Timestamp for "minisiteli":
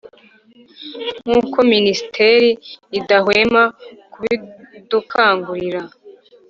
1.73-2.49